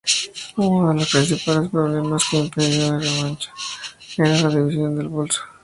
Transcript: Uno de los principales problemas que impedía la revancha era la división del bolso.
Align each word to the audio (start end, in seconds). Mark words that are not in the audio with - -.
Uno 0.57 0.87
de 0.89 0.93
los 0.95 1.11
principales 1.11 1.69
problemas 1.69 2.23
que 2.27 2.37
impedía 2.37 2.91
la 2.93 2.97
revancha 2.97 3.53
era 4.17 4.29
la 4.29 4.49
división 4.49 4.97
del 4.97 5.09
bolso. 5.09 5.41